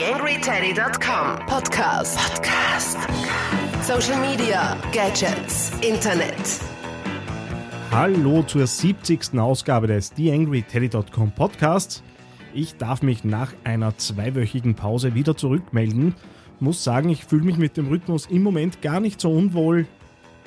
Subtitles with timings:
[0.00, 2.16] TheAngryTeddy.com Podcast.
[2.16, 2.96] Podcast.
[3.82, 6.32] Social Media, Gadgets, Internet.
[7.90, 9.38] Hallo zur 70.
[9.38, 12.02] Ausgabe des TheAngryTeddy.com Podcasts.
[12.54, 16.14] Ich darf mich nach einer zweiwöchigen Pause wieder zurückmelden.
[16.60, 19.86] Muss sagen, ich fühle mich mit dem Rhythmus im Moment gar nicht so unwohl.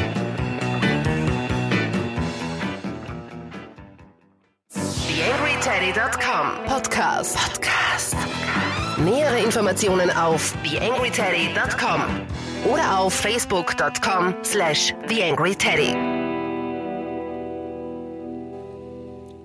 [4.73, 7.37] TheAngryTeddy.com Podcast.
[7.37, 8.17] Podcast.
[8.99, 12.03] Nähere Informationen auf TheAngryTeddy.com
[12.71, 16.26] oder auf Facebook.com slash TheAngryTeddy.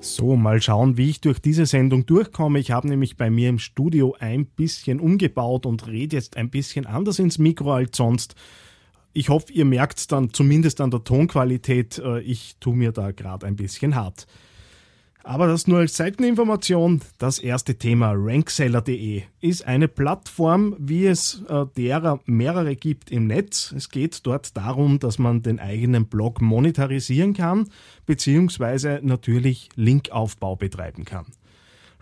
[0.04, 2.58] So, mal schauen, wie ich durch diese Sendung durchkomme.
[2.58, 6.88] Ich habe nämlich bei mir im Studio ein bisschen umgebaut und rede jetzt ein bisschen
[6.88, 8.34] anders ins Mikro als sonst.
[9.14, 12.00] Ich hoffe, ihr merkt es dann zumindest an der Tonqualität.
[12.00, 14.26] Äh, ich tue mir da gerade ein bisschen hart.
[15.24, 17.02] Aber das nur als Seiteninformation.
[17.20, 23.72] Das erste Thema rankseller.de ist eine Plattform, wie es äh, derer mehrere gibt im Netz.
[23.76, 27.70] Es geht dort darum, dass man den eigenen Blog monetarisieren kann,
[28.08, 31.28] beziehungsweise natürlich Linkaufbau betreiben kann.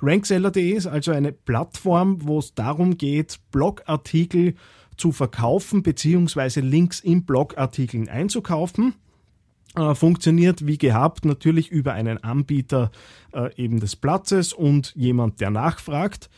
[0.01, 4.55] Rankseller.de ist also eine Plattform, wo es darum geht, Blogartikel
[4.95, 8.93] zu verkaufen, beziehungsweise Links in Blogartikeln einzukaufen
[9.75, 12.91] äh, funktioniert wie gehabt natürlich über einen Anbieter
[13.33, 16.29] äh, eben des Platzes und jemand, der nachfragt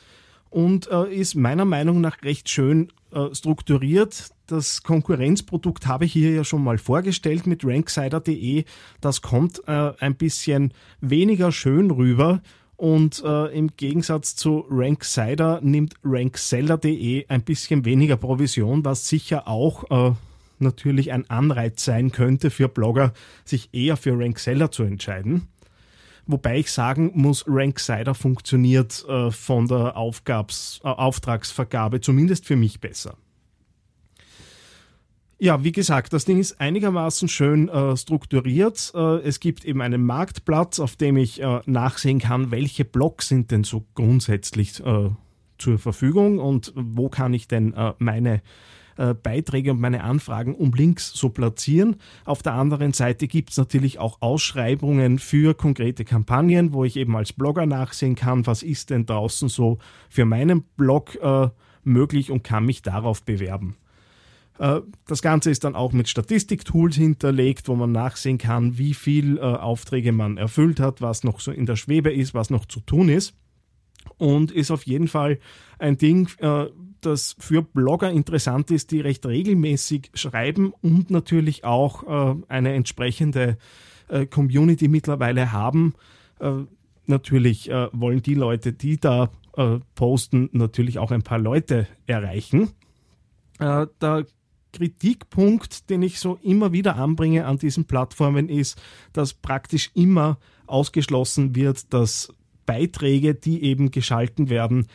[0.52, 4.30] und äh, ist meiner Meinung nach recht schön äh, strukturiert.
[4.48, 8.66] Das Konkurrenzprodukt habe ich hier ja schon mal vorgestellt mit ranksider.de.
[9.00, 12.42] Das kommt äh, ein bisschen weniger schön rüber.
[12.76, 20.16] Und äh, im Gegensatz zu Ranksider nimmt rankseller.de ein bisschen weniger Provision, was sicher auch
[20.62, 23.14] natürlich ein Anreiz sein könnte für Blogger,
[23.46, 25.48] sich eher für Rankseller zu entscheiden.
[26.28, 32.80] Wobei ich sagen muss, Ranksider funktioniert äh, von der Aufgabs, äh, Auftragsvergabe zumindest für mich
[32.80, 33.18] besser.
[35.44, 38.92] Ja, wie gesagt, das Ding ist einigermaßen schön äh, strukturiert.
[38.94, 43.50] Äh, es gibt eben einen Marktplatz, auf dem ich äh, nachsehen kann, welche Blogs sind
[43.50, 45.10] denn so grundsätzlich äh,
[45.58, 48.42] zur Verfügung und wo kann ich denn meine
[49.02, 51.96] äh, Beiträge und meine Anfragen um Links so platzieren.
[52.24, 57.16] Auf der anderen Seite gibt es natürlich auch Ausschreibungen für konkrete Kampagnen, wo ich eben
[57.16, 59.80] als Blogger nachsehen kann, was ist denn draußen so
[60.10, 61.50] für meinen Blog äh,
[61.84, 63.76] möglich und kann mich darauf bewerben.
[64.60, 69.38] Äh, das Ganze ist dann auch mit Statistiktools hinterlegt, wo man nachsehen kann, wie viel
[69.38, 72.80] äh, Aufträge man erfüllt hat, was noch so in der Schwebe ist, was noch zu
[72.82, 73.34] tun ist.
[74.18, 75.40] Und ist auf jeden Fall
[75.80, 76.68] ein Ding, äh,
[77.02, 83.58] das für Blogger interessant ist, die recht regelmäßig schreiben und natürlich auch äh, eine entsprechende
[84.08, 85.94] äh, Community mittlerweile haben.
[87.06, 89.30] Natürlich wollen die Leute, die da
[89.94, 92.72] posten, natürlich auch ein paar Leute erreichen.
[93.60, 94.26] Der
[94.74, 98.82] Kritikpunkt, den ich so immer wieder anbringe an diesen Plattformen, ist,
[99.14, 102.34] dass praktisch immer ausgeschlossen wird, dass
[102.72, 104.88] Beiträge, die eben geschalten werden,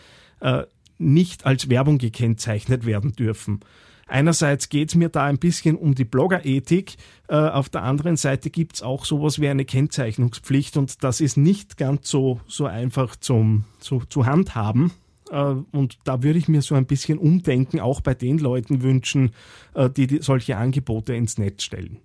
[0.99, 3.61] nicht als Werbung gekennzeichnet werden dürfen.
[4.07, 6.97] Einerseits geht es mir da ein bisschen um die Bloggerethik,
[7.29, 11.37] äh, auf der anderen Seite gibt es auch sowas wie eine Kennzeichnungspflicht und das ist
[11.37, 14.93] nicht ganz so, so einfach zum, zu, zu handhaben.
[15.31, 19.33] Äh, und da würde ich mir so ein bisschen umdenken, auch bei den Leuten wünschen,
[19.75, 21.99] äh, die solche Angebote ins Netz stellen.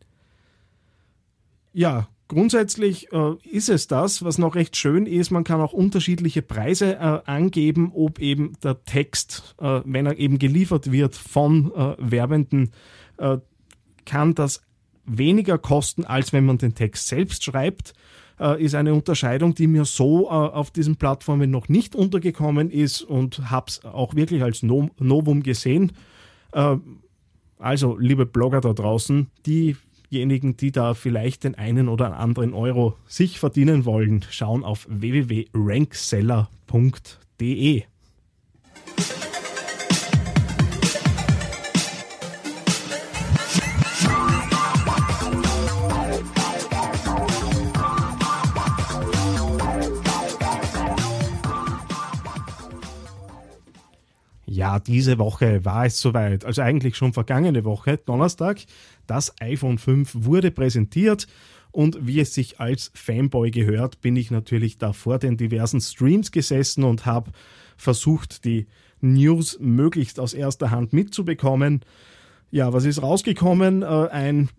[1.72, 5.32] Ja, grundsätzlich äh, ist es das, was noch recht schön ist.
[5.32, 10.40] Man kann auch unterschiedliche Preise äh, angeben, ob eben der Text, äh, wenn er eben
[10.40, 12.72] geliefert wird von äh, Werbenden,
[13.18, 13.40] äh,
[14.06, 14.62] kann das
[15.06, 17.94] weniger kosten, als wenn man den Text selbst schreibt.
[18.40, 23.52] Äh, ist eine Unterscheidung, die mir so auf diesen Plattformen noch nicht untergekommen ist und
[23.52, 25.92] habe es auch wirklich als no Novum gesehen.
[27.60, 29.76] also, liebe Blogger da draußen, die
[30.12, 37.84] diejenigen, die da vielleicht den einen oder anderen Euro sich verdienen wollen, schauen auf www.rankseller.de.
[54.54, 58.60] Ja, diese Woche war es soweit, also eigentlich schon vergangene Woche, Donnerstag.
[59.08, 61.26] Das iPhone 5 wurde präsentiert
[61.72, 66.34] und wie es sich als Fanboy gehört, bin ich natürlich da vor den diversen Streams
[66.34, 67.32] gesessen und habe
[67.78, 68.68] versucht, die
[69.00, 71.80] News möglichst aus erster Hand mitzubekommen.
[72.50, 73.84] Ja, was ist rausgekommen?
[73.84, 74.50] Äh, ein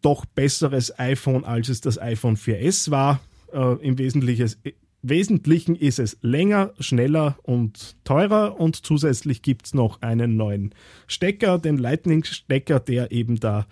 [0.00, 3.18] doch besseres iPhone, als es das iPhone 4S war.
[3.52, 4.54] Äh, Im Wesentlichen
[5.02, 10.74] Wesentlichen ist es länger, schneller und teurer und zusätzlich gibt es noch einen neuen
[11.06, 13.66] Stecker, den Lightning-Stecker, der eben da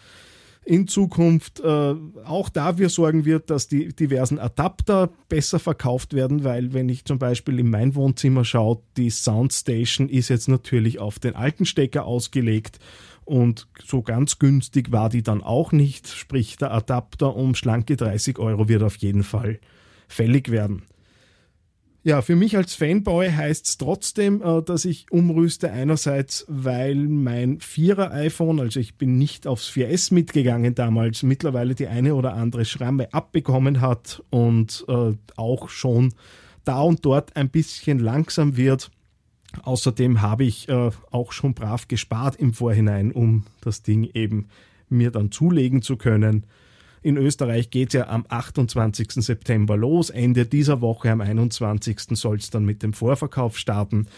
[0.69, 1.95] in Zukunft äh,
[2.25, 7.19] auch dafür sorgen wird, dass die diversen Adapter besser verkauft werden, weil wenn ich zum
[7.19, 12.79] Beispiel in mein Wohnzimmer schaue, die Soundstation ist jetzt natürlich auf den alten Stecker ausgelegt
[13.25, 18.39] und so ganz günstig war die dann auch nicht, sprich der Adapter um schlanke 30
[18.39, 19.61] Euro wird auf jeden Fall
[20.07, 20.83] fällig werden.
[22.09, 25.71] Ja, für mich als Fanboy heißt es trotzdem, äh, dass ich umrüste.
[25.71, 31.87] Einerseits, weil mein Vierer iPhone, also ich bin nicht aufs 4S mitgegangen damals, mittlerweile die
[31.87, 36.15] eine oder andere Schramme abbekommen hat und äh, auch schon
[36.65, 38.91] da und dort ein bisschen langsam wird.
[39.63, 44.49] Außerdem habe ich äh, auch schon brav gespart im Vorhinein, um das Ding eben
[44.89, 46.47] mir dann zulegen zu können.
[47.09, 49.13] In Österreich geht es ja am 28.
[49.13, 50.11] September los.
[50.11, 52.01] Ende dieser Woche, am 21.
[52.13, 54.09] soll es dann mit dem Vorverkauf starten.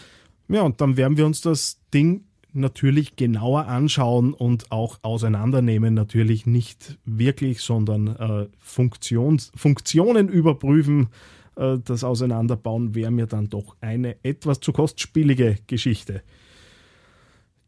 [0.49, 5.93] Ja, und dann werden wir uns das Ding natürlich genauer anschauen und auch auseinandernehmen.
[5.93, 11.07] Natürlich nicht wirklich, sondern äh, Funktions Funktionen überprüfen.
[11.55, 16.23] Äh, das Auseinanderbauen wäre mir dann doch eine etwas zu kostspielige Geschichte.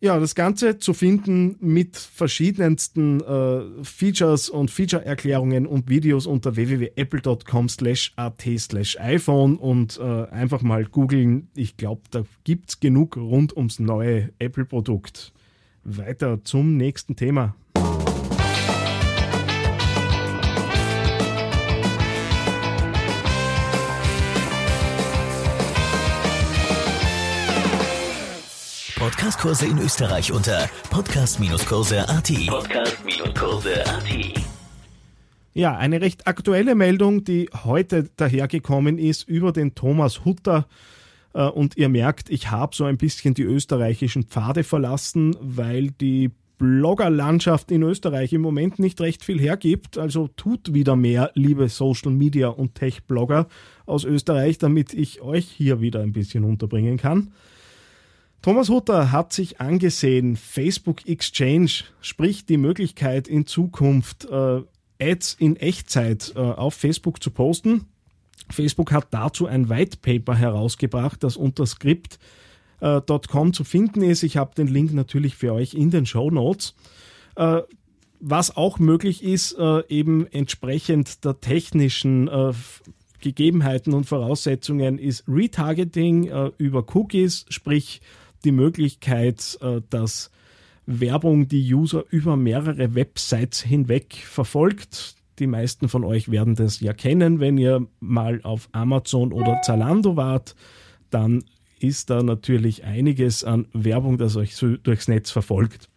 [0.04, 7.70] Ja, das Ganze zu finden mit verschiedensten äh, Features und Feature-Erklärungen und Videos unter www.apple.com
[7.70, 11.48] slash at slash iPhone und äh, einfach mal googeln.
[11.56, 15.32] Ich glaube, da gibt es genug rund ums neue Apple-Produkt.
[15.86, 17.56] Weiter zum nächsten Thema.
[29.14, 32.32] Podcastkurse in Österreich unter podcast-kurse.at.
[32.48, 34.44] Podcast-kurse.at.
[35.54, 40.66] Ja, eine recht aktuelle Meldung, die heute dahergekommen ist über den Thomas Hutter.
[41.36, 46.32] Äh, und ihr merkt, ich habe so ein bisschen die österreichischen Pfade verlassen, weil die
[46.58, 50.00] Bloggerlandschaft in Österreich im Moment nicht recht viel hergibt.
[50.00, 53.48] Also tut wieder mehr, liebe Social Media und Tech-Blogger
[53.86, 57.32] aus Österreich, damit ich euch hier wieder ein bisschen unterbringen kann.
[58.44, 64.62] Thomas Hutter hat sich angesehen, Facebook Exchange, sprich die Möglichkeit in Zukunft äh,
[65.00, 67.86] Ads in Echtzeit äh, auf Facebook zu posten.
[68.50, 74.24] Facebook hat dazu ein White Paper herausgebracht, das unter script.com äh, zu finden ist.
[74.24, 76.76] Ich habe den Link natürlich für euch in den Show Notes.
[77.38, 77.62] Äh,
[78.20, 82.52] was auch möglich ist, äh, eben entsprechend der technischen äh,
[83.22, 88.02] Gegebenheiten und Voraussetzungen, ist Retargeting über Cookies, sprich
[88.44, 90.32] die Möglichkeit, äh, dass
[90.86, 95.16] Werbung die User über mehrere Websites hinweg verfolgt.
[95.40, 100.16] Die meisten von euch werden das ja kennen, wenn ihr mal auf Amazon oder Zalando
[100.16, 100.56] wart,
[101.10, 101.44] dann
[101.80, 105.90] ist da natürlich einiges an Werbung, das euch so durchs Netz verfolgt.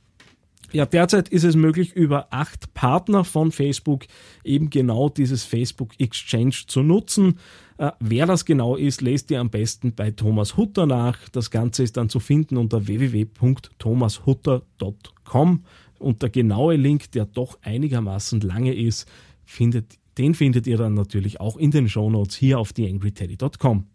[0.72, 4.06] Ja, derzeit ist es möglich, über acht Partner von Facebook
[4.44, 7.38] eben genau dieses Facebook Exchange zu nutzen.
[7.78, 11.28] Äh, wer das genau ist, lest ihr am besten bei Thomas Hutter nach.
[11.30, 15.64] Das Ganze ist dann zu finden unter www.thomashutter.com.
[15.98, 19.06] Und der genaue Link, der doch einigermaßen lange ist,
[19.44, 23.86] findet, den findet ihr dann natürlich auch in den Shownotes hier auf theangryteddy.com.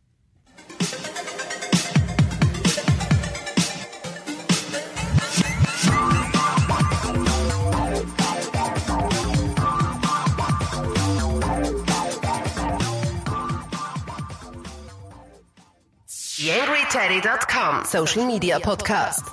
[16.91, 19.23] TheAngryTeddy.com Social Media Podcast.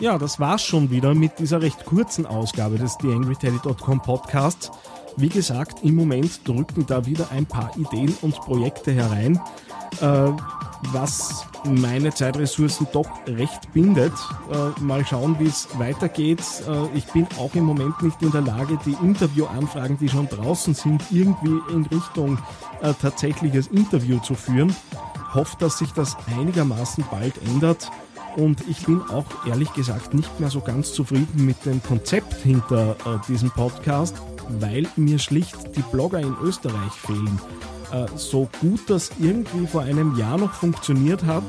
[0.00, 4.70] Ja, das war's schon wieder mit dieser recht kurzen Ausgabe des TheAngryTeddy.com Podcasts.
[5.18, 9.38] Wie gesagt, im Moment drücken da wieder ein paar Ideen und Projekte herein,
[10.00, 10.30] äh,
[10.94, 14.14] was meine Zeitressourcen doch recht bindet.
[14.50, 16.40] Äh, mal schauen, wie es weitergeht.
[16.66, 20.72] Äh, ich bin auch im Moment nicht in der Lage, die Interviewanfragen, die schon draußen
[20.72, 22.38] sind, irgendwie in Richtung
[22.80, 24.74] äh, tatsächliches Interview zu führen.
[25.34, 27.90] Hoffe, dass sich das einigermaßen bald ändert.
[28.36, 32.96] Und ich bin auch ehrlich gesagt nicht mehr so ganz zufrieden mit dem Konzept hinter
[33.04, 34.16] äh, diesem Podcast,
[34.60, 37.40] weil mir schlicht die Blogger in Österreich fehlen.
[37.92, 41.44] Äh, so gut das irgendwie vor einem Jahr noch funktioniert hat,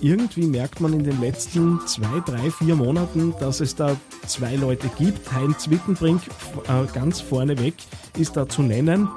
[0.00, 3.96] irgendwie merkt man in den letzten zwei, drei, vier Monaten, dass es da
[4.26, 5.30] zwei Leute gibt.
[5.32, 6.22] Heinz Wittenbrink
[6.68, 7.74] äh, ganz vorneweg
[8.16, 9.08] ist da zu nennen,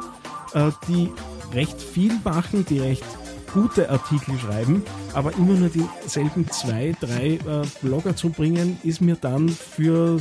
[0.54, 1.10] äh, die
[1.54, 3.06] recht viel machen, die recht
[3.54, 4.84] gute Artikel schreiben,
[5.14, 10.20] aber immer nur dieselben zwei, drei äh, Blogger zu bringen, ist mir dann für,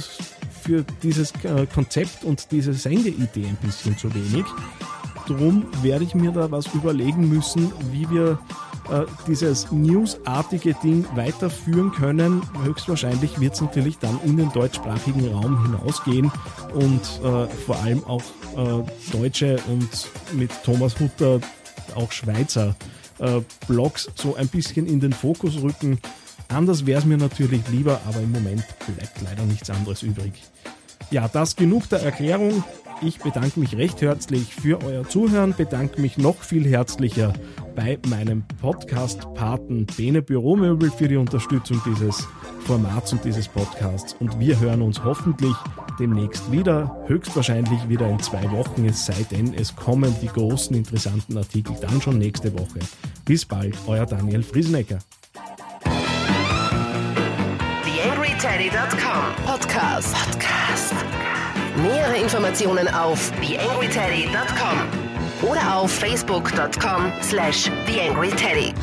[0.63, 4.45] für dieses äh, Konzept und diese Sendeidee ein bisschen zu wenig.
[5.27, 8.39] Drum werde ich mir da was überlegen müssen, wie wir
[8.91, 12.43] äh, dieses newsartige Ding weiterführen können.
[12.65, 16.31] Höchstwahrscheinlich wird es natürlich dann in den deutschsprachigen Raum hinausgehen
[16.75, 18.23] und äh, vor allem auch
[18.57, 21.41] äh, Deutsche und mit Thomas Hutter
[21.95, 22.75] auch Schweizer
[23.23, 25.99] äh, Blogs so ein bisschen in den Fokus rücken.
[26.49, 30.33] Anders wäre es mir natürlich lieber, aber im Moment bleibt leider nichts anderes übrig.
[31.11, 32.65] Ja, das genug der Erklärung.
[33.05, 37.33] Ich bedanke mich recht herzlich für euer Zuhören, bedanke mich noch viel herzlicher
[37.75, 42.29] bei meinem Podcast-Paten Bene Büromöbel für die Unterstützung dieses
[42.61, 44.15] Formats und dieses Podcasts.
[44.21, 45.55] Und wir hören uns hoffentlich
[45.99, 51.37] demnächst wieder, höchstwahrscheinlich wieder in zwei Wochen, es sei denn, es kommen die großen interessanten
[51.37, 52.79] Artikel dann schon nächste Woche.
[53.25, 54.99] Bis bald, euer Daniel Friesenecker.
[57.85, 60.15] TheAngryTeddy.com Podcast.
[60.15, 60.95] Podcast.
[61.77, 68.75] Nähere Informationen auf TheAngryTeddy.com oder auf Facebook.com slash TheAngryTeddy.